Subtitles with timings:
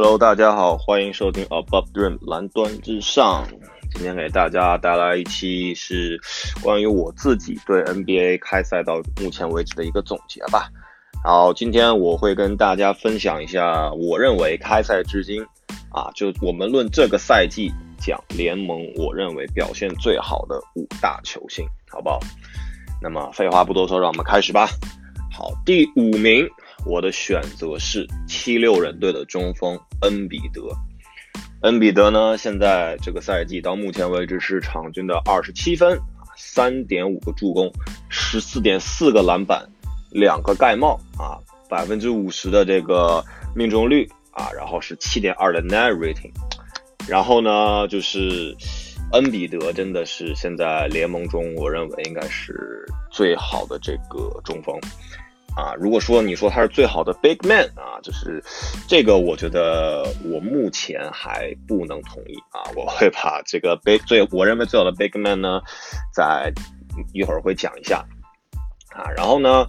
[0.00, 3.44] Hello，大家好，欢迎收听 Above Dream 蓝端之上。
[3.90, 6.20] 今天给大家带来一期是
[6.62, 10.68] 关于我自己对 NBA 开赛到目前为止的一个总结吧。
[11.24, 15.44] 然后今天我会跟大家分享一下，我认为开赛至今
[15.90, 22.20] 啊，就我们论这个赛季讲联盟，我认为表现最好的五大球星，好不好？
[23.02, 24.68] 那么废话不多说，让我们开始吧。
[25.36, 26.48] 好，第五名。
[26.88, 30.62] 我的选择是七六人队的中锋恩比德。
[31.60, 36.00] 恩比德呢，现在这个赛季到目前为止是场均的二十七分
[36.34, 37.70] 三点五个助攻，
[38.08, 39.68] 十四点四个篮板，
[40.10, 41.36] 两个盖帽啊，
[41.68, 43.22] 百分之五十的这个
[43.54, 46.32] 命中率啊，然后是七点二的 net rating。
[47.06, 48.56] 然后呢，就是
[49.12, 54.74] 恩比德真的是现在联盟中我认为应该是最好的这个中锋。
[55.58, 58.40] 啊，如果说你说他是最好的 big man 啊，就是
[58.86, 62.62] 这个，我觉得我目前还不能同意啊。
[62.76, 65.60] 我会把这个 big 最我认为最好的 big man 呢，
[66.14, 66.52] 在
[67.12, 68.06] 一会儿会讲一下
[68.94, 69.10] 啊。
[69.16, 69.66] 然后呢，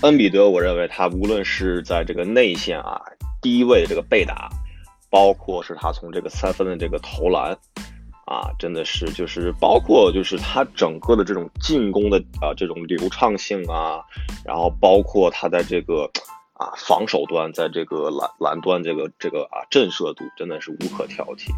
[0.00, 2.98] 恩比德，我认为他无论是在这个内线啊，
[3.42, 4.48] 低位这个被打，
[5.10, 7.54] 包括是他从这个三分的这个投篮。
[8.26, 14.00] 啊，真的是，就是包括就是他整个的这种进攻的啊这种流畅性啊，
[14.44, 16.10] 然后包括他在这个
[16.54, 21.50] 啊防守端，在这个篮篮端这个这个啊震慑度真的是无可挑剔。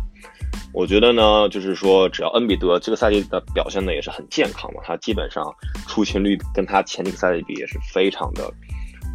[0.75, 5.45] 我觉得呢，就是说只要恩比德这个赛季的表现呢也是很健康嘛，他基本上
[5.87, 8.53] 出勤率跟他前几个赛季比也是非常的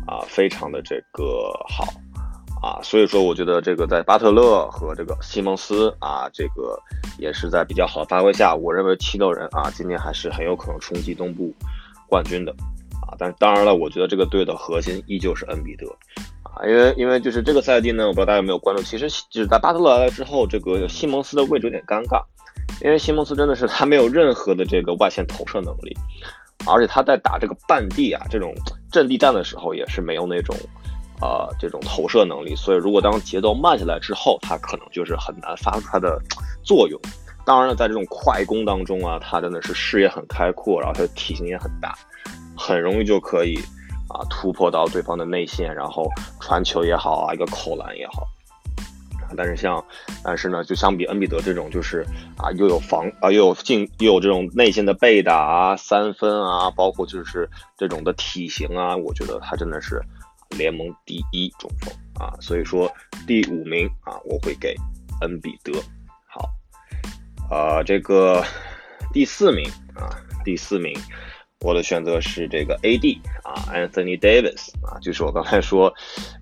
[0.08, 1.86] 啊非常的这个好。
[2.62, 6.80] 啊，所以说我觉得这个在巴特勒和这个西蒙斯啊，这个
[7.17, 11.52] 也是在比较好的发挥下，我认为七六人啊今年还是很有可能冲击东部
[12.08, 12.52] 冠军的
[13.02, 13.17] 啊。
[13.17, 15.88] 但当然了，我觉得这个队的核心依旧是恩比德
[16.44, 22.23] 啊，因为因为就是这个赛季呢，我不知道大家有没有关注，其实就是在巴特勒来了之后，这个西蒙斯的位置有点尴尬，
[22.83, 25.98] 因为西蒙斯真的是他没有任何的这个外线投射能力，
[26.67, 28.54] 而且他在打这个半地啊这种
[28.92, 30.55] 阵地战的时候也是没有那种。
[31.21, 36.20] 呃，这种投射能力，所以如果当节奏慢下来之后，他可能就是很难发挥它的
[36.64, 36.99] 作用。
[37.45, 41.95] 当然了，在这种快攻当中啊，他真的是视野很开阔，然后他的体型也很大，
[42.58, 43.55] 很容易就可以
[44.09, 46.09] 啊突破到对方的内线，然后
[46.39, 48.27] 传球也好啊，一个扣篮也好。
[49.38, 49.83] 但是像，
[50.23, 52.05] 但是呢，就相比恩比德这种，就是
[52.38, 60.02] 啊又有防啊又有进又有这种内线的背打啊三分啊，包括就是这种的体型啊，我觉得他真的是。
[60.58, 62.92] 联盟第一中锋啊，所以说
[63.26, 64.76] 第五名啊，我会给
[65.22, 65.73] 恩比德。
[66.28, 66.50] 好，
[67.50, 68.44] 呃，这个
[69.14, 70.10] 第四名啊，
[70.44, 70.94] 第四名，
[71.62, 75.94] 我的选择是这个 AD 啊，Anthony Davis 啊，就是我刚才说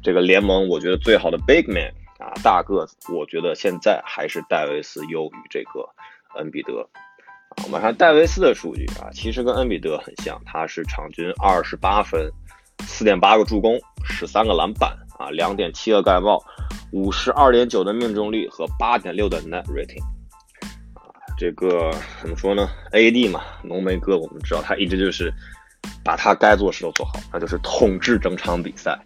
[0.03, 5.87] 这个联盟我觉得最好的 Big Man 啊，大个子，我觉得现在还是戴维斯优于这个
[6.35, 6.81] 恩比德。
[7.49, 12.31] 啊，我们看戴维斯的数据啊，其实跟恩比德很像，他是场均二十八分。
[12.85, 16.41] 四点八个助攻，十三个篮板啊，两点七个盖帽，
[16.91, 20.01] 五十二点九的命中率和八点六的 net rating
[20.93, 21.07] 啊，
[21.37, 21.91] 这个
[22.21, 25.33] 怎么说呢？AD 嘛，浓眉哥，我们知道他一直就是
[26.03, 28.97] 把他该做事都做好，那就是统治整场比赛，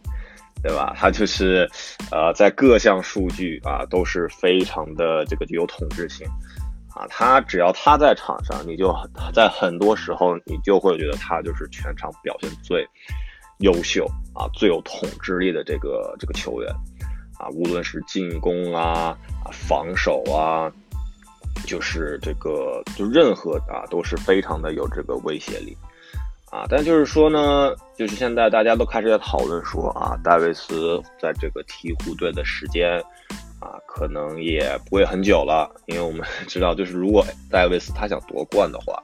[0.61, 0.95] 对吧？
[0.97, 1.69] 他就是
[2.11, 6.25] 呃，在各项数据啊都是非常的这个具有统治性
[6.95, 8.95] 啊，他只要他在场上，你就
[9.34, 12.88] 在很多时候你就会觉得他就是全场表现最。
[13.63, 16.69] 优秀啊，最有统治力的这个这个球员
[17.40, 19.18] 啊，无论是进攻啊
[19.53, 20.69] 防守啊，
[21.66, 25.78] 就是这个就任何啊都是非常的有这个威胁力
[26.52, 26.66] 啊。
[26.68, 33.02] 但就是说呢，就是现在大家都开始在讨论说啊，戴维斯在这个鹈鹕队的时间
[33.62, 39.02] 啊，可能也不会很久了，因为我们知道，就是如果戴维斯他想夺冠的话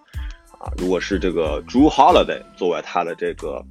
[0.59, 3.63] 啊，如果是这个 Drew Holiday 作为他的这个。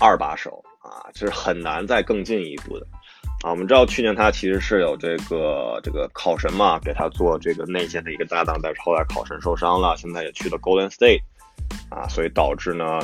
[0.00, 2.86] 二把手啊，这是很难再更进一步的
[3.42, 3.50] 啊。
[3.50, 11.22] 我们知道去年他其实是有这个这个考神嘛，给他做这个内线的一个搭档，但是后来考神受伤了，现在也去了 Golden State
[11.90, 13.00] 啊，所以导致呢，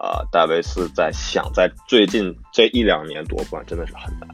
[0.00, 4.28] 呃，戴维斯在想在最近这一两年夺冠真的是很难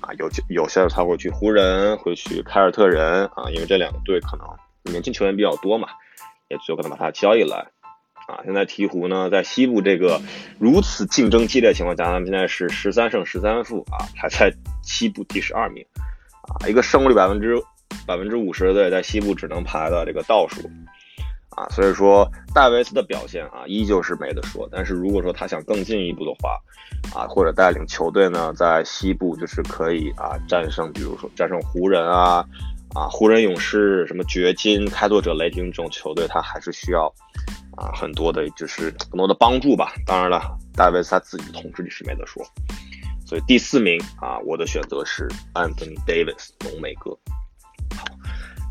[0.00, 0.12] 啊。
[0.18, 4.46] 有有些他会去湖人，会去凯尔特人啊，因为这两个队可能
[4.92, 5.88] 年轻球员比较多嘛，
[6.48, 7.66] 也有可能把他交易来。
[8.28, 10.20] 啊，现在鹈鹕呢，在西部这个
[10.58, 14.52] 如此竞争激烈情况下，他们现在是十三胜十三负啊，排在
[14.82, 15.82] 西部第十二名，
[16.42, 17.56] 啊，一个胜率百分之
[18.06, 20.60] 百分之五十的队在西部只能排到这个倒数，
[21.56, 24.68] 啊，所以说戴维斯的表现啊，依旧是没得说。
[24.70, 26.58] 但是如果说他想更进一步的话，
[27.18, 32.44] 啊，或者带领球队呢，在西部就是可以啊战胜，比如说战胜湖人啊，
[32.98, 37.06] 啊湖人勇士什么掘金、开拓者、雷霆这种球队，他还是需要
[37.76, 39.92] 啊很多的，就是很多的帮助吧。
[40.04, 42.44] 当然了，戴维斯他自己的统治力是没得说。
[43.24, 47.10] 所以第四名啊，我的选择是 Anthony Davis，浓眉哥。
[47.96, 48.04] 好，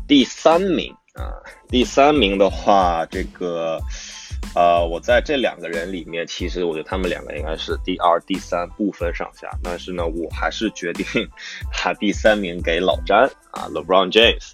[0.06, 1.32] 第三名啊，
[1.68, 3.80] 第三名的话，这个，
[4.54, 9.48] 呃，我在这两个人里面，其实我觉得他们两个应该是第二、第三不分上下。
[9.62, 11.04] 但是呢，我还是决定
[11.72, 14.52] 把第三名给老詹 啊，LeBron James。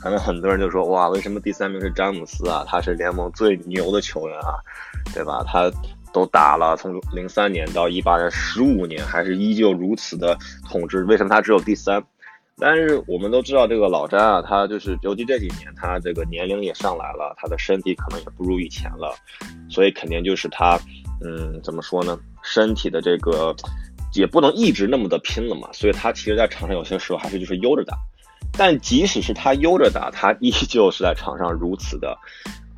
[0.00, 2.64] 可能很多人就说，哇，为什么第三名是詹姆斯啊？
[2.68, 4.58] 他是联盟最牛的球员啊，
[5.14, 5.44] 对吧？
[5.46, 5.70] 他。
[6.12, 10.34] 都打了，从零三年到一八年，十五年还是依旧如此的
[10.66, 11.04] 统治。
[11.04, 12.02] 为什么他只有第三？
[12.58, 19.14] 但是我们都知道，这个老詹啊，他就是尤其这几年，他这个年龄也上来了，他的身体可能也不如以前了，
[19.68, 20.78] 所以肯定就是他，
[21.24, 22.18] 嗯，怎么说呢？
[22.42, 23.54] 身体的这个
[24.14, 25.68] 也不能一直那么的拼了嘛。
[25.72, 27.96] 所以他其实，在场上有些时候还是就是悠着打。
[28.56, 32.16] 但即使是他悠着打，他依旧是在场上如此的。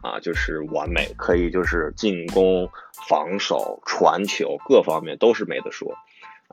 [0.00, 2.68] 啊，就是完美，可以就是进攻、
[3.08, 5.92] 防守、传球各方面都是没得说。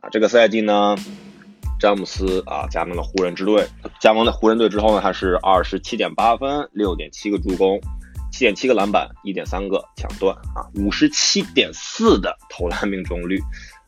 [0.01, 0.95] 啊，这个赛季呢，
[1.79, 3.67] 詹姆斯啊加盟了湖人之队，
[3.99, 7.79] 加盟了湖人队之后呢，他是二十七点八分、六点七个助攻、
[8.31, 13.39] 七点七个篮板、一点三个抢断啊，五十七点四的投篮命中率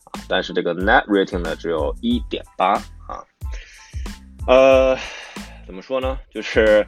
[0.04, 2.72] 啊，但是这个 net rating 呢只有一点八
[3.06, 3.22] 啊。
[4.46, 4.96] 呃，
[5.66, 6.18] 怎么说呢？
[6.32, 6.86] 就是。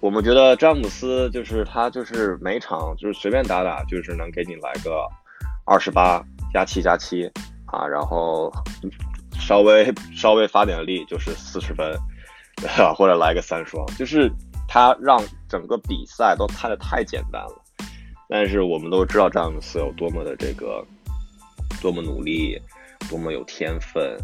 [0.00, 5.06] 我们觉得詹姆斯就是他，就是每场就是随便打打，就是能给你来个
[5.64, 7.26] 二十八加七加七
[7.64, 8.52] 啊，然后
[9.46, 11.94] 稍微稍微发点力就是四十分，
[12.96, 14.30] 或者来个三双，就是
[14.66, 17.62] 他让整个比赛都看得太简单了。
[18.28, 20.82] 但是我们都知道詹姆斯有多么的这个
[21.82, 22.58] 多么努力，
[23.10, 24.16] 多么有天分。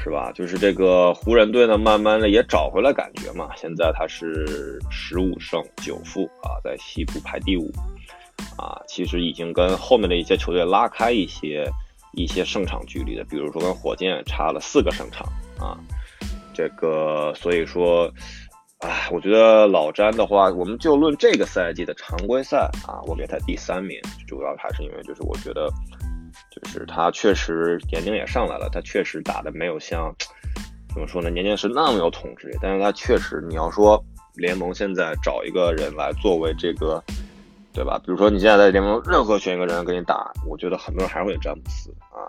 [0.00, 0.30] 是吧？
[0.32, 3.50] 就是这个湖人队呢，慢慢的也找回了感觉嘛。
[3.56, 7.68] 现在他是十五胜九负啊，在西部排第五
[8.56, 11.68] 啊，其实已经跟后面的一些球队拉开一些
[12.18, 13.24] 一些胜场距离的。
[13.24, 15.26] 比如说跟火箭差了四个胜场
[15.58, 15.78] 啊，
[16.52, 18.12] 这个所以说，
[18.80, 25.68] 哎，我觉得老詹的话，我们就论这个赛季的常规赛啊，我给他第三名，主要还是因为就是我觉得。
[26.50, 30.14] 就是他确实年龄也上来了，他确实打的没有像
[30.92, 32.56] 怎么说呢，年轻时那么有统治力。
[32.60, 34.02] 但是他确实，你要说
[34.34, 37.02] 联盟现在找一个人来作为这个，
[37.78, 37.96] 对吧？
[38.04, 42.26] 比如说你现在在联盟任何选一个人跟你打，我觉得很多人还是会詹姆斯啊。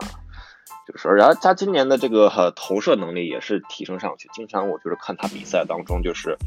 [0.88, 4.30] 就是，然后他今年的这个投射能力也是提升上去。
[4.32, 6.38] 经常我就是看他比赛当中，就是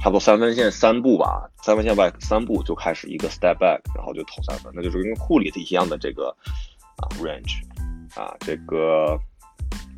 [0.00, 6.34] 差不多三分线三步吧，三分线外三步就开始一个 step back，然后就投三分，那就是跟库里的一样的这个。
[6.96, 7.60] 啊，range，
[8.18, 9.18] 啊，这个，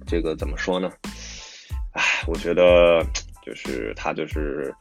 [0.05, 0.91] 这个怎么说呢？
[1.93, 3.05] 唉，我觉得
[3.45, 4.75] 就是他就是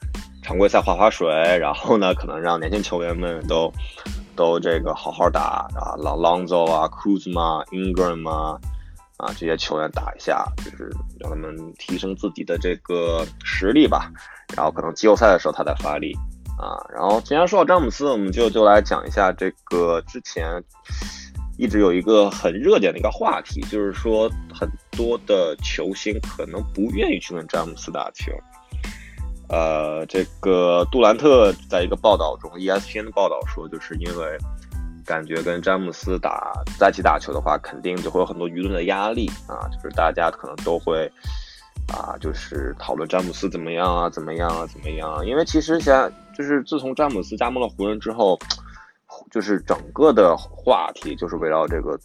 [0.46, 1.28] 常规赛划划水，
[1.58, 3.74] 然后呢，可能让年轻球员们都
[4.36, 8.60] 都这个好好打啊，Lonzo 啊，Kuzma、Ingram 啊，
[9.18, 14.12] 啊这些球员打一下，就是让他们提升自己的这个实力吧。
[14.56, 16.16] 然后可能季后赛的时候他再发力
[16.60, 16.78] 啊。
[16.94, 20.64] 然后既然说到詹姆斯，我们就就来讲一下这个之前。
[21.58, 28.30] 一直有一个很热点的一个话题，就是说很多的球星可能不愿意去跟詹姆斯打球。
[29.50, 34.38] 呃，这个杜兰特在一个报道中，ESPN 的报道说，就是因为
[35.06, 41.12] 感觉跟詹姆斯打在一起打球的话，肯定就会有很多舆论的压力啊，就是大家可能都会
[41.88, 45.26] 啊，就是讨论詹姆斯怎么样啊，怎么样啊，怎么样？
[45.26, 48.38] 因为其实现在就是自从詹姆斯加盟了湖人之后。
[49.32, 51.98] 就是整个的话题就是围绕这个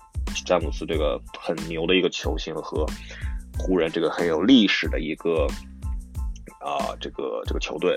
[0.47, 2.87] 詹姆斯这个很牛的一个球星和
[3.59, 5.47] 湖人这个很有历史的一个
[6.61, 7.97] 啊这个这个球队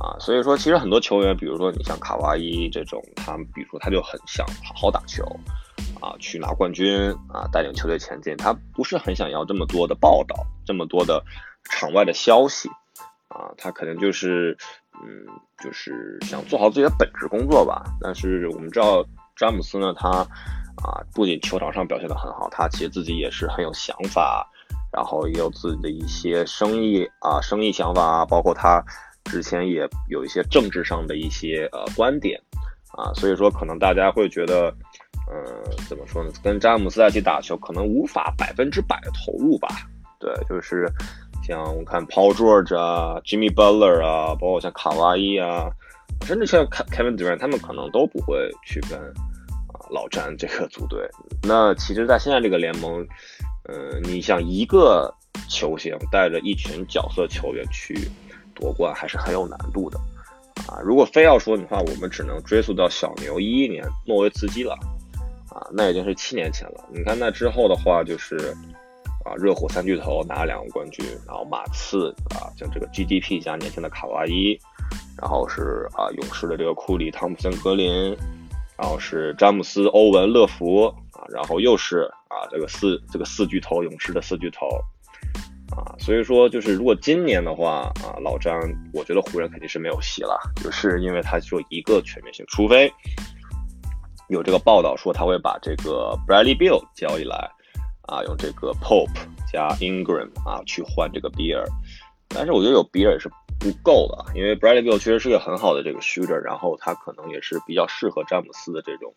[0.00, 5.24] 啊，所以说其实很多球员，比如说你像卡哇伊这种，他比如说他就很想好好打球
[6.00, 11.22] 啊，去拿冠军啊，带领球队前进，他不是很想要这么多的报道，这么多的
[11.70, 12.68] 场外的消息
[13.28, 14.56] 啊，他可能就是。
[14.98, 15.26] 嗯，
[15.62, 17.84] 就是想做好自己的本职工作吧。
[18.00, 19.04] 但是我们知道
[19.36, 24.50] 詹姆斯呢，他啊不仅球场上表现得很好，他其实自己也是很有想法，
[24.92, 28.82] 然后也有自己的一些生意啊生意想法啊，包括他
[29.24, 32.40] 之前也有一些政治上的一些呃观点
[32.92, 33.12] 啊。
[33.14, 34.72] 所以说，可能大家会觉得，
[35.30, 36.30] 嗯，怎么说呢？
[36.42, 39.68] 跟詹姆斯在一起打球，可能无法百分之百的投入吧。
[40.18, 40.90] 对，就是。
[41.46, 45.70] 像我看 Paul George 啊，Jimmy Butler 啊，包括像卡哇伊啊，
[46.22, 51.08] 甚至像 Kevin Durant 他们可能都不会去跟啊老詹这个组队。
[51.44, 53.06] 那其实，在现在这个联盟，
[53.68, 55.12] 呃，你想一个
[55.48, 58.08] 球星带着一群角色球员去
[58.54, 59.98] 夺冠，还是很有难度的
[60.68, 60.80] 啊。
[60.84, 64.74] 如果非要说的话，我们只能追溯到小牛一一年诺维茨基了
[65.50, 66.84] 啊，那已经是七年前了。
[66.92, 68.54] 你看那之后的话，就是。
[69.26, 74.56] 啊，热火三巨头拿两个冠军，然后马刺啊，像这个 GDP 加年轻的卡哇伊，
[75.20, 78.16] 然后是啊勇士的这个库里、汤普森、格林，
[78.78, 84.66] 然后是詹姆斯、欧文、乐福啊，然后又是啊这个四这个四巨头，勇士的四巨头
[85.76, 88.58] 啊，所以说就是如果今年的话啊，老詹，
[88.92, 92.92] 我觉得湖人肯定是没有戏了，就是因为他只有一个全面性，除非
[94.28, 97.50] 有这个报道说他会把这个 Bradley Beal 交易来。
[98.08, 99.10] 啊，用这个 Pope
[99.52, 101.64] 加 Ingram 啊去换这个比尔，
[102.28, 103.28] 但是我觉得有比尔也是
[103.58, 109.12] 不够的，因为 Bradley Beal 确实是个很好的这个 shooter，然后他可能也是比较适合詹姆斯的这种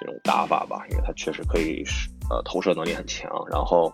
[0.00, 3.88] 这种打法吧，因为他确实可以是呃投射能力很强，然后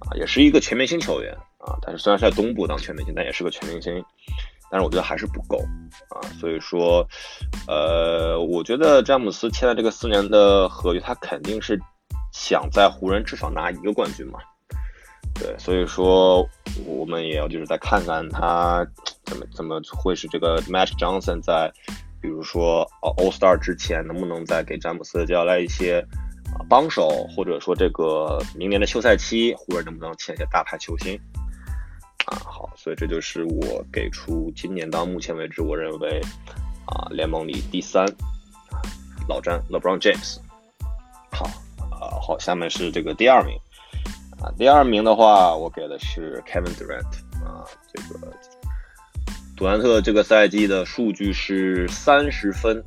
[0.00, 4.04] 啊也是一个全明星球员啊，但是虽然是在东部当全明星，但也是个全明星，
[4.70, 5.58] 但是我觉得还是不够
[6.10, 7.06] 啊，所以说
[7.66, 11.80] 呃，我觉得詹姆斯签的这个四年的合约，他肯定是。
[12.34, 14.38] 想在湖人至少拿一个冠军嘛？
[15.34, 16.48] 对，所以说
[16.86, 18.82] 我们也要就是再看看他
[19.26, 21.70] 怎么怎么会是这个 Magic Johnson 在，
[22.22, 26.02] 比如说 All Star 之前能不能再给詹姆斯交来一些
[26.54, 31.18] 啊帮手，或者说这个明年的休赛期湖人能不能签一些大牌球星
[32.26, 32.36] 啊？
[32.44, 36.20] 好，所以这就是我给出今年到目前为止我认为
[36.86, 38.06] 啊联盟里第三
[39.28, 40.38] 老詹 LeBron James。
[41.30, 41.46] 好。
[41.90, 43.56] 啊好，下面是这个第二名
[44.40, 47.04] 啊，第二名的话，我给的是 Kevin Durant
[47.44, 47.62] 啊，
[47.94, 48.32] 这个
[49.56, 52.82] 杜兰特这个赛季的数据是三十分，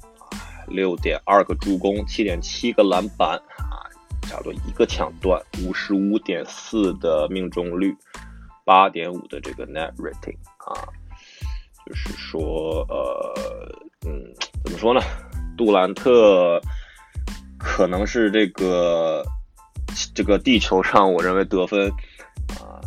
[0.68, 3.84] 六点二个助攻，七点七个篮板啊，
[4.24, 7.96] 差不多一个抢断，五十五点四的命中率，
[8.64, 10.88] 八点五的这个 net rating 啊，
[11.86, 13.36] 就是说呃，
[14.06, 14.24] 嗯，
[14.64, 15.02] 怎么说呢，
[15.58, 16.62] 杜兰特。
[17.58, 19.26] 可能是这个
[20.14, 21.90] 这个地球上，我认为得分
[22.60, 22.80] 啊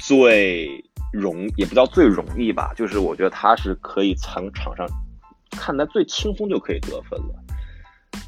[0.00, 0.82] 最
[1.12, 4.86] 容也不叫最容易吧，就是我觉得他是可以从场上
[5.56, 7.34] 看他最轻松就可以得分了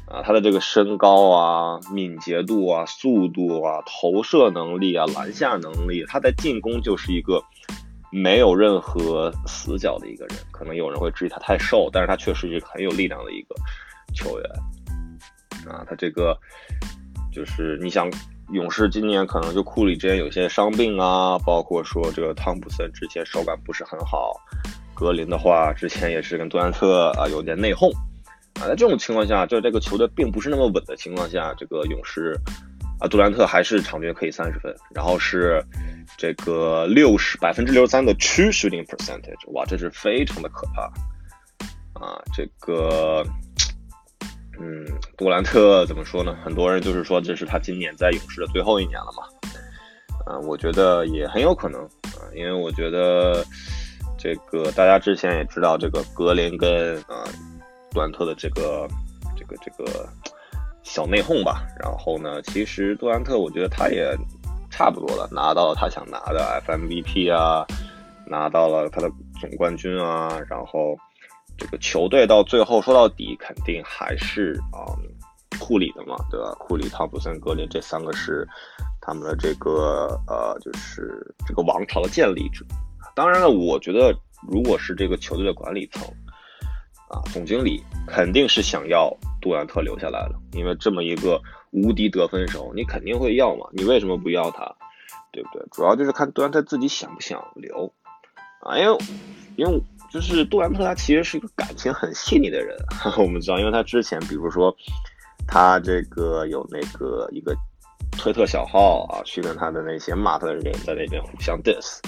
[0.07, 7.43] 啊，他的这个身高啊、敏捷度啊、速度啊、投射能力啊、篮下能力，他在进攻就是一个
[8.11, 10.37] 没有任何死角的一个人。
[10.51, 13.55] 可能有人会质疑他太瘦，但是他确实是一个很有力量的一个
[14.13, 14.49] 球员。
[15.67, 16.35] 啊，他这个
[17.31, 18.09] 就是你想，
[18.51, 24.33] 勇士今年可能就库里之前有些伤病啊，包括说这个汤普森之前手感不是很好，
[24.99, 27.89] 格林的话之前也是跟杜兰特啊有点内讧
[28.59, 32.37] 啊，在这种情况下，就这个球队并不是那么稳的情况下，这个勇士
[32.99, 35.63] 啊杜兰特还是场均可以三十分，然后是
[36.17, 40.81] 这个六十百分之六十三的 true shooting percentage，哇，这是非常的可怕
[41.93, 43.25] 啊，这个。
[44.61, 46.35] 嗯，杜兰特怎么说呢？
[46.43, 49.23] 很多人就是说这是他今年在勇士的最后一年了嘛。
[50.27, 53.41] 嗯，我觉得也很有可能啊，因为我觉得
[54.19, 57.23] 这个大家之前也知道这个格林跟啊
[57.89, 58.87] 杜兰特的这个
[59.35, 60.07] 这个这个
[60.83, 61.65] 小内讧吧。
[61.81, 64.15] 然后呢，其实杜兰特我觉得他也
[64.69, 67.65] 差不多了，拿到了他想拿的 FMVP 啊，
[68.27, 69.09] 拿到了他的
[69.39, 70.95] 总冠军啊，然后。
[71.61, 74.95] 这个球队到最后说到底，肯定还是啊
[75.59, 76.55] 库里的嘛，对吧？
[76.57, 78.47] 库里、汤普森、格林这三个是
[79.01, 82.63] 他们的这个呃，就是这个王朝的建立者。
[83.19, 84.15] 当然了，我觉得
[84.49, 86.01] 如果是这个球队的管理层
[87.09, 91.37] 啊，总经理肯定是想要杜兰特留下来了，因为这么一个
[91.71, 93.67] 无敌得分手，你肯定会要嘛。
[93.73, 94.73] 你为什么不要他？
[95.33, 95.67] 对不对？
[95.69, 97.93] 主要就是看杜兰特自己想不想留
[98.61, 98.97] 啊，因为
[99.57, 99.83] 因为。
[100.11, 102.75] 就是杜兰特，他其实是一个感情很细腻的人。
[103.15, 104.75] 我们知道，因为他之前，比如说，
[105.47, 107.55] 他这个有那个一个
[108.13, 111.99] 推特小号啊，去跟他的那些骂他的人在那边互相 diss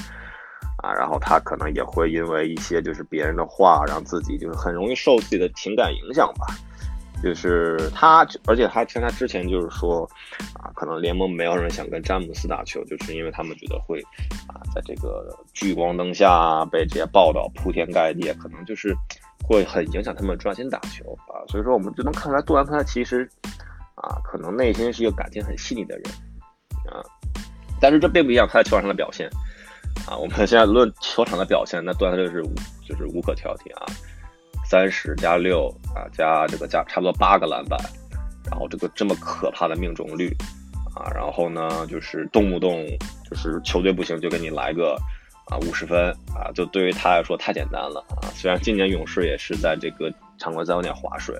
[0.81, 6.47] 啊，然后他可能也会因为一些就是别人的话，让自己就是很容易受自己的情感影响吧。
[7.23, 10.09] 就是他，而且他像他之前就是说，
[10.55, 14.01] 啊，可能联盟没有人想跟詹姆斯打球，就是因为他们觉得会，
[14.47, 18.91] 啊，在这个聚光灯下被这些报道铺天盖地，可能就是
[19.43, 21.45] 会很影响他们专心打球啊。
[21.47, 23.29] 所以说，我们就能看出来，杜兰特其实，
[23.93, 26.05] 啊，可能内心是一个感情很细腻的人，
[26.91, 27.05] 啊，
[27.79, 29.29] 但是这并不影响他在球场上的表现，
[30.07, 32.43] 啊，我们现在论球场的表现，那杜兰特是
[32.87, 33.85] 就是无可挑剔啊。
[34.63, 37.77] 三十加六啊，加这个加差不多八个篮板，
[38.49, 40.33] 然后这个这么可怕的命中率
[40.95, 42.85] 啊，然后呢就是动不动
[43.29, 44.97] 就是球队不行就给你来个
[45.47, 48.31] 啊五十分啊，就对于他来说太简单了啊。
[48.33, 51.35] 虽然今年勇士也是在这个常规赛有点划水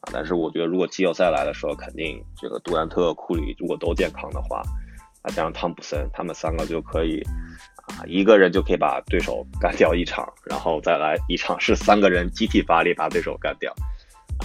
[0.00, 4.62] 啊，但是我觉得如果季后赛来的时候，肯定这个杜兰特、库里如果都健康的话，
[5.20, 7.22] 啊加上汤普森，他们三个就可以。
[7.86, 13.74] 啊，一个人就可以把对手干掉一场，然后再来一场是三个人集体发力把对手干掉，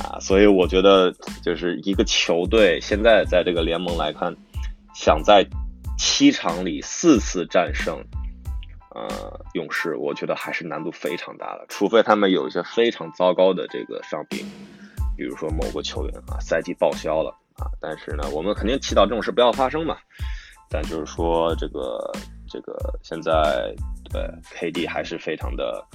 [0.03, 1.09] 啊，所以我觉得
[1.41, 4.35] 就是一个球队现在在这个联盟来看，
[4.93, 5.45] 想在
[5.97, 7.97] 七场里四次战胜，
[8.93, 14.45] 呃，勇士，我觉得还是难度非常大的，除非他们有一些非常糟糕的这个伤病，
[15.15, 19.97] 比如说某个球员啊赛季报销了啊，但是呢，我们肯定祈祷这种事不要发生嘛，
[20.69, 22.11] 但就是说这个。
[22.49, 23.73] 这个现在
[24.11, 24.21] 对
[24.55, 25.85] KD 还是非常的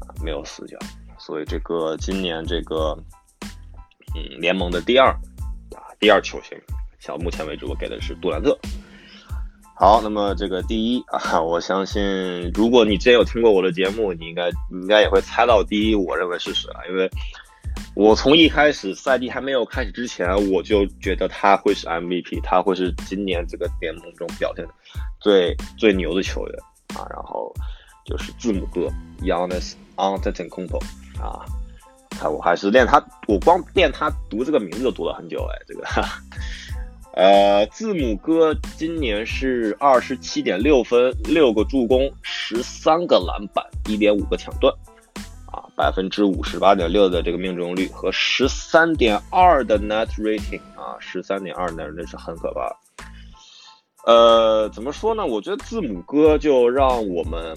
[0.00, 0.76] 啊没有死角，
[1.18, 2.96] 所以这个今年这个
[4.14, 5.10] 嗯联盟的第二
[5.74, 6.58] 啊第二球星，
[7.06, 8.58] 到目前为止我给的是杜兰特。
[9.76, 16.86] 好，那么这个第一啊，我相信如果你之前有听过我的节目，你应该你应该也会猜到第一，我认为是谁啊？
[16.88, 17.10] 因为
[17.94, 24.66] 我从一开始赛季还没有开始之前，我就觉得他会是 MVP，他会是今年这个联盟中表现
[25.20, 26.58] 最最牛的球员
[26.96, 27.06] 啊。
[27.10, 27.54] 然后
[28.04, 28.90] 就是字母哥
[29.22, 30.78] y a n n i s Antetokounmpo
[31.22, 31.46] 啊，
[32.10, 35.54] 他我还是练他，我光练他读这个名字都读了很久哎。
[35.68, 35.84] 这个
[37.12, 44.74] 呃，字母哥今年是二十七点六分，六个助攻，十三个篮板，一点五个抢断。
[45.76, 52.70] 百分之五十八点六的这个命中率和十三点二的 net rating 啊，十三点二那那是很可怕。
[54.06, 55.24] 呃，怎么说呢？
[55.24, 57.56] 我觉得字母哥就让我们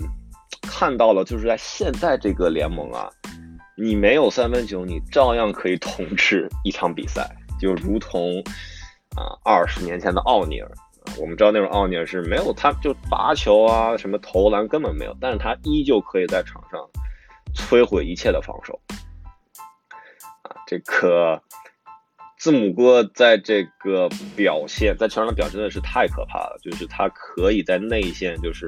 [0.62, 3.10] 看到了，就是在现在这个联盟啊，
[3.78, 8.42] 你没有三分球，你照样可以统治一场比赛，就如同
[9.16, 10.72] 啊二十年前的奥尼尔。
[11.20, 16.80] 我们知道那种奥尼尔是没有他就罚球啊，什么投篮根本没有，但是他依旧可以在场上。
[17.56, 18.80] 摧毁一切的防守
[20.44, 20.56] 啊！
[20.68, 21.42] 这个
[22.38, 26.58] 字母哥在这个表现，在球场的表现真的是太可怕了。
[26.62, 28.68] 就是他可以在内线，就是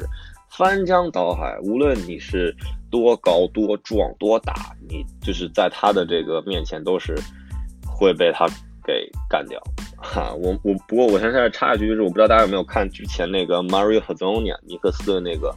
[0.49, 2.55] 翻江倒海，无论你是
[2.89, 7.15] 多高、多壮、多大，你就是在他的这个面前都是
[7.85, 8.47] 会被他
[8.83, 9.61] 给干掉。
[9.97, 15.53] 哈，我我不过我现在插一句，就是我不知道大家有没有看之前那个 Mario Hezonja 尼克斯的那个。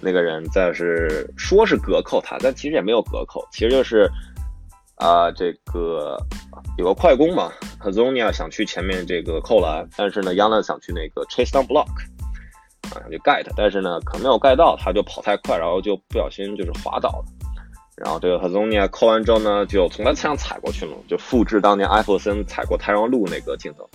[0.00, 4.08] 那个人在是说是隔扣他，但其实也没有隔扣，其实就是
[4.96, 6.16] 啊，这个
[6.76, 11.66] 有个快攻嘛 h a z o n i a 想去前面这个扣篮，但是呢 y a n a 想去那个 chase down
[11.66, 11.88] block
[12.94, 17.24] 啊，就盖他，但是呢可能没有盖到，他就跑太快，然后就不小心就是滑倒了，
[17.96, 23.88] 然后这个 h a z o n i a 扣完之后呢，就从他身上踩过去了，就复制当年艾弗森踩过太阳路那个镜头。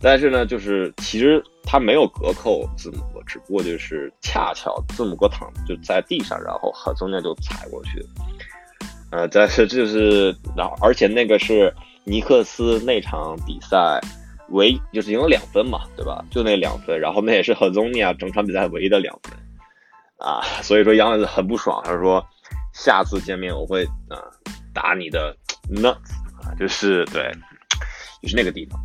[0.00, 8.04] 但是呢，就是其实他没有隔扣字母哥，只不过就是恰巧字母哥躺就在地上，然后和中间就踩过去。
[9.10, 14.00] 呃，但是就是，然后而且那个是尼克斯那场比赛
[14.50, 16.24] 唯就是赢了两分嘛，对吧？
[16.30, 19.32] 就那两分，然后那也是和宗尼亚整场比赛唯一的两分
[20.18, 22.24] 啊，所以说杨子很不爽，他说
[22.72, 24.22] 下次见面我会啊
[24.72, 25.36] 打你的
[25.68, 27.32] nuts 啊，就是对，
[28.22, 28.78] 就是那个地方。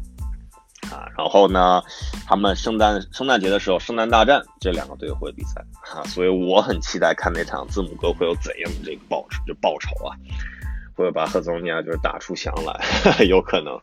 [0.92, 1.82] 啊，然后呢，
[2.26, 10.12] 他们圣诞圣诞节的时候，圣诞大战这两个队会比赛啊，所以我很期待看那场字母哥会有怎样的这个报，就报仇啊，
[10.96, 12.80] 会把赫宗尼亚就是打出翔来，
[13.26, 13.80] 有可能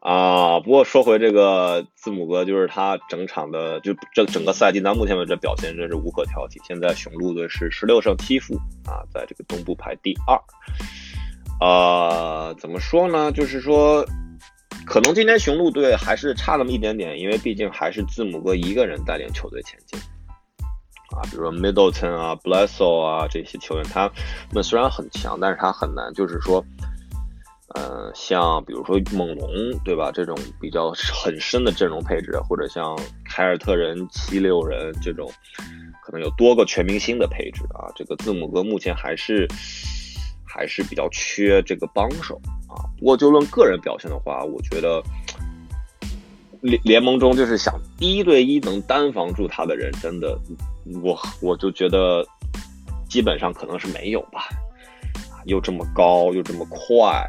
[0.00, 0.60] 啊。
[0.60, 6.58] 不过说回这个字母哥，就是他整场的就这整个赛季到目前为止表现真是无可挑剔。
[6.66, 8.54] 现在雄鹿队是十六胜七负
[8.86, 10.38] 啊，在这个东部排第二。
[11.60, 13.30] 呃，怎么说呢？
[13.32, 14.04] 就是说。
[14.84, 19.98] 可能今天雄鹿队还是差那么一点点，因为毕竟还是字母哥一个人带领球队前进
[21.10, 21.22] 啊。
[21.30, 24.10] 比如说 Middleton 啊、Bledsoe 啊这些球员，他
[24.52, 26.64] 们虽然很强，但是他很难，就是说，
[27.74, 29.48] 呃，像比如说猛龙
[29.84, 30.10] 对吧？
[30.12, 35.30] 这种比较很深的阵容配置，或者像凯尔特人七六人这种，
[36.04, 37.88] 可能有多个全明星的配置啊。
[37.94, 39.48] 这个字母哥目前还是。
[40.52, 42.38] 还是比较缺这个帮手
[42.68, 42.84] 啊。
[42.98, 45.02] 不过就论个人表现的话，我觉得
[46.60, 50.38] 联联盟中就是想一对一能单防住他的人，真的，
[51.02, 52.22] 我我就觉得
[53.08, 54.48] 基本上可能是没有吧。
[55.46, 57.28] 又这么高，又这么快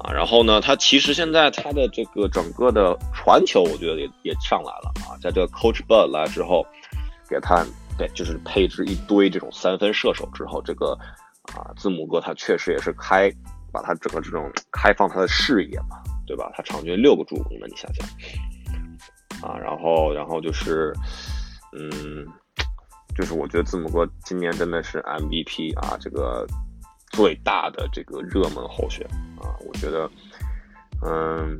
[0.00, 0.12] 啊！
[0.12, 5.16] 然后呢，他其实现在他的这个整个的传球，我觉得也也上来了啊。
[5.22, 6.66] 在这个 Coach Bud 来之后，
[7.30, 7.64] 给他
[7.96, 10.98] 对就是配置一堆这种三分射手之后，这个。
[11.56, 13.30] 啊，字母哥他确实也是开，
[13.72, 16.50] 把他整个这种开放他的视野嘛，对吧？
[16.54, 18.06] 他场均六个助攻那，你想想，
[19.42, 20.92] 啊，然后然后就是，
[21.72, 22.26] 嗯，
[23.16, 26.46] 就是我觉得字母哥今年真的是 MVP 啊，这个
[27.10, 29.04] 最大的这个热门候选
[29.40, 30.08] 啊，我觉得，
[31.04, 31.58] 嗯，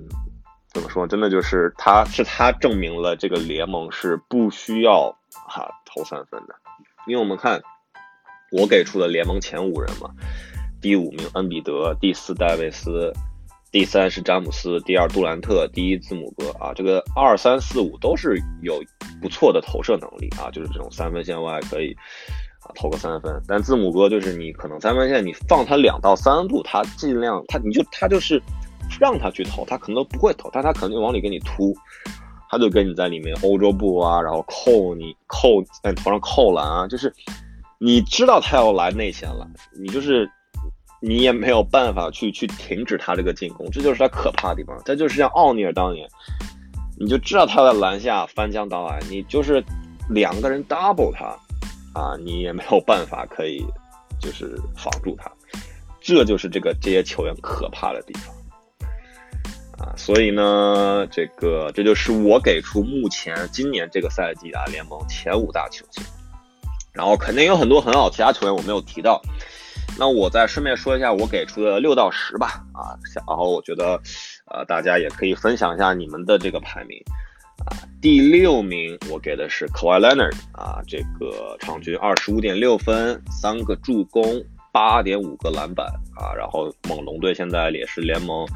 [0.68, 1.07] 怎么说？
[1.07, 6.55] 真的就是他是他证明了这个联盟是不需要哈投三分的，
[7.07, 7.61] 因为我们看。
[8.50, 10.10] 我给出的联盟前五人嘛，
[10.80, 13.12] 第五名恩比德，第四戴维斯，
[13.70, 18.82] 第三是詹姆斯，第二杜兰特，第一字母哥啊，这个二三四五都是有
[19.22, 21.94] 不错的投射能力啊，就是这种三分线外可以
[22.60, 23.40] 啊投个三分。
[23.46, 28.42] 但字母哥就是你可能三分线你放他两到三步，他尽量他你就他就是
[28.98, 31.72] 让他去投，他可能都不会投，但他肯定往里给你突，
[32.48, 37.14] 他就跟你在里面欧洲步啊，然后扣你扣在头上扣篮啊，就是。
[37.82, 40.30] 你知道他要来内线了，你就是
[41.00, 44.78] 你也没有办法去去停止他这个进攻，这就是他可怕的地方。
[44.84, 46.06] 他就是像奥尼尔当年，
[46.98, 49.64] 你就知道他在篮下翻江倒海，你就是
[50.10, 51.24] 两个人 double 他
[51.98, 53.64] 啊，你也没有办法可以
[54.20, 55.32] 就是防住他，
[56.02, 58.34] 这就是这个这些球员可怕的地方
[59.78, 59.96] 啊。
[59.96, 66.04] 所以呢，这个这就是我给出目前今年这个赛季啊联盟前五大球星。
[66.92, 69.20] 然后肯定有很多很好其他球员我没有提到，
[69.98, 74.00] 那我再顺便说一下我给出的六到十吧，啊，然后我觉得，
[74.46, 76.98] 呃，大家也可以分享一下你们的这个排名，
[77.64, 88.46] 啊，第六名我给的是 Kawhi Leonard，啊，这个场均二十五点六分，三个助攻，八点五个篮板，啊，然后猛龙队现在也是联盟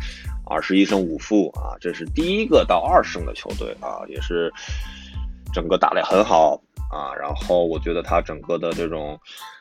[0.47, 4.53] 二十一胜五负，啊，这是第一个到二胜的球队，啊，也是
[5.53, 6.61] 整个打得很好。
[6.95, 9.19] 啊，然后我觉得他整个的这种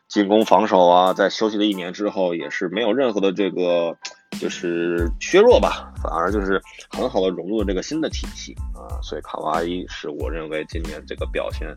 [0.08, 3.98] 进攻防守啊，在休息了一年之后，也是没有任何的这个
[4.40, 9.02] 就是削弱吧，反而就是很好的融入了这个新的体系啊。
[9.02, 11.76] 所以卡哇伊是我认为今年这个表现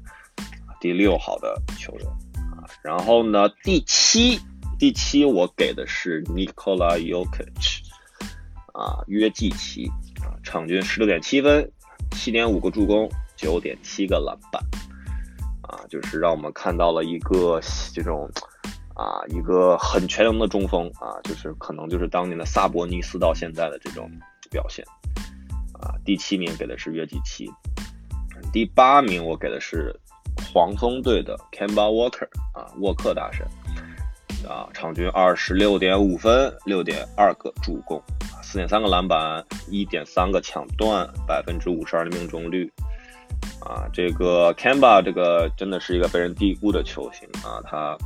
[0.79, 2.69] 第六好的球员啊。
[2.83, 4.39] 然后呢，第七，
[4.79, 7.83] 第七我给的是 Nikola y o k i c
[8.75, 9.89] 啊，约基奇
[10.21, 11.73] 啊，场均十六点七分，
[12.11, 14.63] 七点五个助攻，九点七个篮板。
[15.69, 17.61] 啊，就是让我们看到了一个
[17.93, 18.31] 这种，
[18.95, 24.11] 啊，一个很全能的中锋啊，就是可能就是当年的萨博尼斯到现在的这种
[24.51, 24.85] 表现，
[25.81, 27.51] 啊，第七名给的是约基奇，
[28.53, 29.95] 第八名我给的是
[30.53, 33.47] 黄蜂队的 Kemba Walker 啊，沃克大神，
[34.49, 38.01] 啊，场均二十六点五分，六点二个助攻，
[38.43, 42.73] 四点三个篮板，一点三个抢断，百分之五十二的命中率。
[43.61, 47.97] 啊，这个 Camba 这个真的是一个被人低估的球星啊，他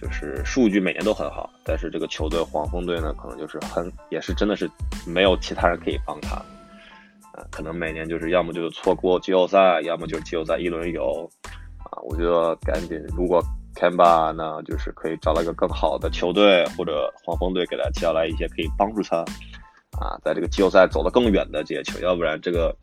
[0.00, 4.70] 就是数据每年都很好，但是这个球队黄蜂队呢，可能就是很也是真的是
[5.06, 6.36] 没有其他人可以帮他，
[7.32, 11.30] 啊，可能每年就是要么就是错过季后赛，要么就是季后赛一轮游，
[11.84, 13.40] 啊，我觉得赶紧如果
[13.74, 19.24] Camba 呢，就是可以找到一个更好的球队，或者黄蜂队给他叫来一些可以帮助他，
[20.00, 22.76] 啊，在这个季后赛走得更远的这些球，要不然这个。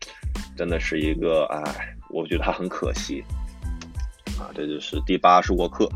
[0.57, 3.23] 真的是一个哎，我觉得他很可惜
[4.37, 4.51] 啊。
[4.53, 5.89] 这就是第八是沃克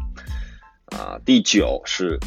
[0.95, 2.17] 啊，第九是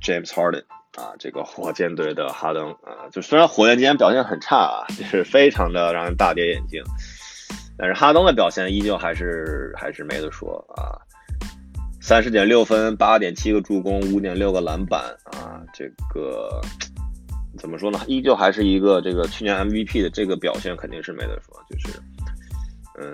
[0.00, 0.62] James Harden
[0.94, 3.10] 啊，这个火箭队的哈登啊。
[3.10, 6.80] 就虽然火箭今天表现很差啊， 就是非常的让人大跌眼镜，
[7.76, 10.94] 但是哈登的表现依旧还是还是没得说啊。
[12.00, 16.60] 三十点六分，八点七个助攻，五点六个篮板啊，这个。
[17.58, 18.00] 怎么说呢？
[18.06, 21.60] 依旧还是一个这个去年 MVP 的这个表现，肯定是没得说。
[21.68, 21.98] 就是，
[22.98, 23.12] 嗯，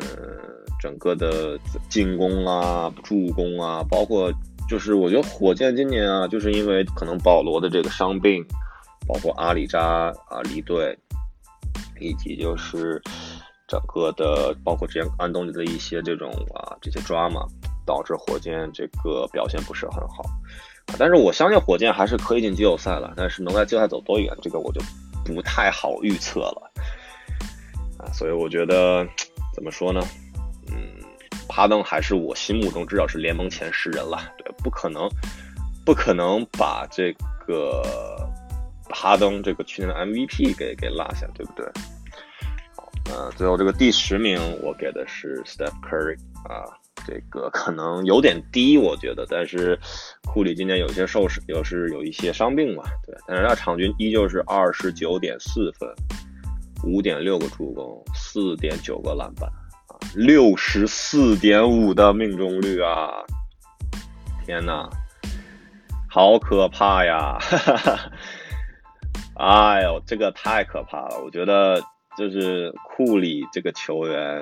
[0.81, 4.33] 整个的进攻啊、助攻啊，包括
[4.69, 8.45] 就是我觉得火箭今年啊，就是因为可能保罗的这个伤病，
[9.09, 10.97] 包括阿里扎啊离队，
[12.01, 13.01] 以及就是
[13.67, 17.47] 整个的包括之前安东尼的一些这种啊这些 drama，
[17.87, 20.25] 导致火箭这个表现不是很好。
[20.99, 24.81] 但是我相信火箭还是可以进季后赛了，但是能在季后赛走多远，这个我就
[25.25, 26.70] 不太好预测了
[27.99, 28.07] 啊。
[28.12, 29.05] 所以我觉得
[29.53, 30.01] 怎么说呢？
[30.68, 30.77] 嗯，
[31.49, 34.33] 哈登还是我心目中至少是联盟前十人了。
[34.38, 35.09] 对，不可能，
[35.85, 37.12] 不可能把这
[37.44, 37.83] 个
[38.90, 41.66] 哈登这个去年的 MVP 给给落下，对不对？
[42.77, 46.64] 好，那最后这个第十名我给的是 Steph Curry 啊。
[47.07, 49.79] 这个可能有点低，我觉得，但是
[50.27, 55.89] 库里今年有些受伤，又是有一些伤病嘛，对，但是他场均依旧是二十九点四分，
[56.85, 59.49] 五点六个助攻，四点九个篮板
[59.89, 63.11] 啊，六十四点五的命中率啊，
[64.47, 64.89] 天呐，
[66.09, 67.39] 好可怕呀！
[69.37, 71.21] 哎呦，这个太可怕了！
[71.25, 71.83] 我觉得
[72.17, 74.41] 就是库里这个球员，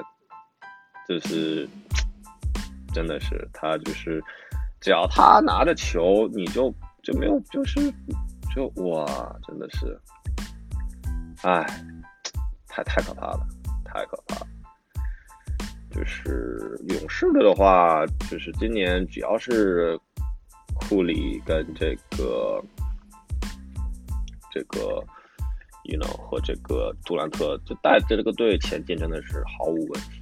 [1.08, 1.66] 就是
[2.92, 4.22] 真的是他就是，
[4.80, 7.80] 只要他拿着球，你就就没有就是
[8.54, 9.06] 就哇，
[9.46, 10.00] 真的是，
[11.42, 11.64] 哎，
[12.68, 13.46] 太太可怕了，
[13.84, 14.46] 太可怕了。
[15.90, 19.98] 就是勇士队的话，就是今年只要是
[20.74, 22.62] 库里跟这个。
[24.54, 25.02] 这个
[25.84, 30.21] ，you know 和这个杜兰特就带着这个队前进真的是毫无问题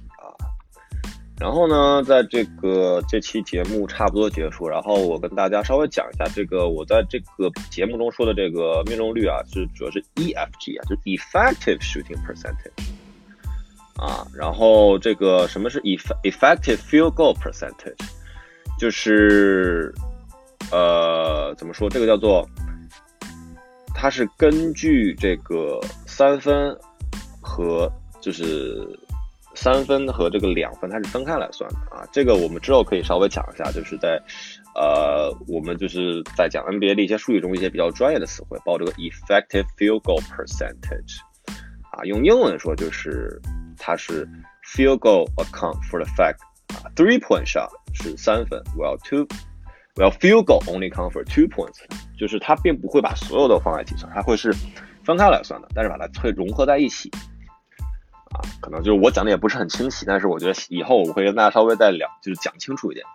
[1.41, 12.69] 然后呢，在这个这期节目差不多结束，然后我跟大家稍微讲一下这个我在这个节目中说的这个命中率啊，是主要是 EFG 啊，就 effective shooting percentage
[13.97, 14.23] 啊。
[14.35, 17.97] 然后这个什么是 effective field goal percentage，
[18.77, 19.91] 就是
[20.71, 22.47] 呃怎么说这个叫做。
[23.95, 26.75] 它是根据这个三分
[27.39, 28.87] 和就是
[29.53, 32.07] 三分和这个两分，它是分开来算的啊。
[32.11, 34.21] 这个我们之后可以稍微讲一下，就是在
[34.75, 41.19] 呃我们就是在讲 NBA 的一些术语中一些比较专业的词汇，包括这个 effective field goal percentage
[41.91, 43.41] 啊，用英文说就是
[43.77, 44.27] 它是
[44.65, 46.37] field goal account for the fact
[46.75, 49.27] 啊，three point shot 是三分，while two
[49.95, 51.79] while field goal only count for two points。
[52.17, 54.53] 就是它并不会把所有的放在一起算，它会是
[55.03, 57.09] 分开来算的，但是把它会融合在一起，
[58.33, 63.05] 啊，可能就是我讲的也不是很清晰，但是我觉得以后我会跟大家稍微再聊，就是讲清楚一点，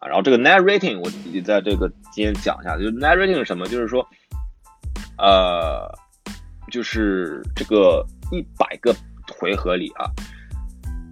[0.00, 3.66] 啊，然后这个 net rating 我也在这个今天讲一下，就是 net rating 是什么？
[3.66, 4.06] 就是说，
[5.18, 5.90] 呃，
[6.70, 8.94] 就是这个一百个
[9.38, 10.10] 回合里啊，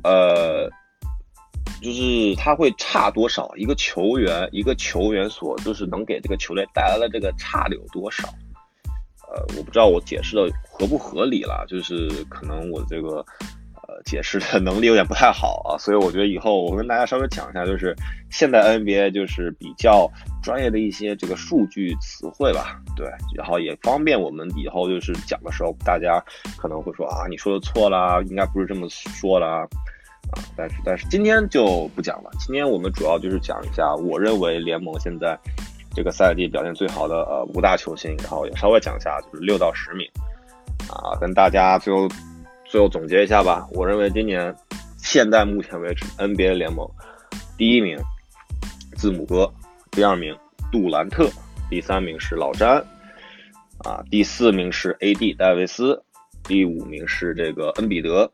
[0.05, 0.71] 呃。
[1.81, 3.49] 就是他会差多少？
[3.55, 8.27] 一个球员，一个球员所就是能给这个球队带来的这个差的有多少？
[9.29, 13.25] 呃，我不知道我解释的合不合理了，就是可能我这个
[13.75, 17.97] 呃解释的能力有点不太好啊，所以我觉得以后我跟大家稍微讲一下，就是
[18.31, 20.09] 现在 NBA 就是比较
[20.43, 26.23] 专业的一些这个数据词汇吧，对，然后也方便我们以后就是讲的时候，大家
[26.57, 29.67] 可能会说啊，你说的错啦，应该不是这么说啦。
[30.31, 32.31] 啊，但是但是今天就不讲了。
[32.39, 35.39] 今天我们主要就是讲一下，我认为联盟现在
[35.95, 40.07] 这个赛季表现最好的呃五大球星，然后也稍微讲一下就是六到十名，
[40.89, 42.09] 啊，跟大家最后
[42.65, 43.67] 最后总结一下吧。
[43.73, 44.55] 我认为今年
[44.97, 46.89] 现在目前为止 NBA 联盟
[47.57, 47.99] 第一名
[48.97, 49.53] 字母哥，
[49.91, 50.37] 第二名
[50.71, 51.31] 杜兰特，
[51.69, 52.85] 第三名是老詹，
[53.85, 56.03] 啊，第四名是 AD 戴维斯，
[56.45, 58.31] 第五名是这个恩比德。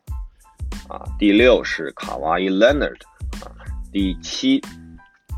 [0.89, 2.99] 啊，第六是卡哇伊 Leonard，
[3.41, 3.49] 啊，
[3.91, 4.61] 第七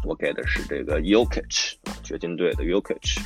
[0.04, 3.18] 我给的是这个 Yokich，掘金队的 Yokich，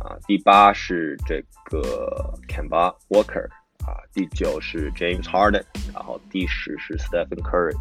[0.00, 3.46] 啊，第八是这个 Kemba Walker，
[3.86, 7.76] 啊，第九是 James Harden，然后第十是 Stephen Curry。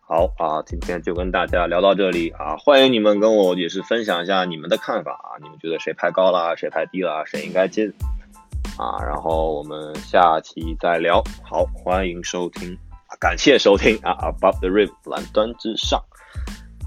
[0.00, 7.92] 好啊，今天就跟大家聊到这里啊，欢迎你们跟我也是分享一下你们的看法啊，你们觉得谁排高了，谁排低了，谁应该进？
[8.78, 11.22] 啊，然后我们下期再聊。
[11.42, 12.74] 好，欢迎收听，
[13.20, 16.02] 感谢收听啊，Above the Rim 蓝端之上，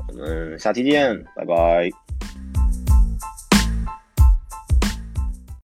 [0.08, 1.92] 我们下期见，拜拜。